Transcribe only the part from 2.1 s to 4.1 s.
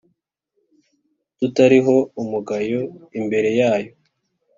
umugayo imbere yayo.